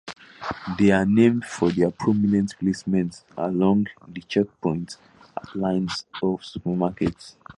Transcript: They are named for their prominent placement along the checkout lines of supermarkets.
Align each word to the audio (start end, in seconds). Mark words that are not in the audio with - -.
They 0.79 0.89
are 0.89 1.05
named 1.05 1.45
for 1.45 1.69
their 1.69 1.91
prominent 1.91 2.57
placement 2.57 3.23
along 3.37 3.85
the 4.07 4.21
checkout 4.21 4.97
lines 5.53 6.05
of 6.23 6.39
supermarkets. 6.41 7.35